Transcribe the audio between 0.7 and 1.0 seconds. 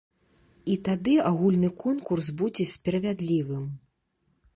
І